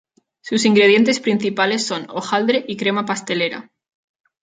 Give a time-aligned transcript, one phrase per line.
[0.41, 3.69] Sus ingredientes principales son: hojaldre y crema pastelera